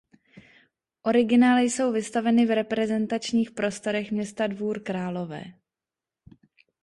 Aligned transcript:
Originály 1.01 1.61
jsou 1.69 1.91
vystaveny 1.91 2.45
v 2.45 2.55
reprezentačních 2.55 3.51
prostorech 3.51 4.11
města 4.11 4.47
Dvůr 4.47 4.79
Králové. 4.83 5.43